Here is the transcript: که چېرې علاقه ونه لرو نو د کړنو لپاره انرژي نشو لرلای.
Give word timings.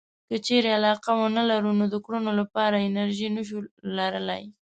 که 0.29 0.35
چېرې 0.45 0.69
علاقه 0.77 1.11
ونه 1.17 1.41
لرو 1.51 1.71
نو 1.79 1.85
د 1.93 1.95
کړنو 2.05 2.31
لپاره 2.39 2.85
انرژي 2.87 3.27
نشو 3.35 3.59
لرلای. 3.97 4.43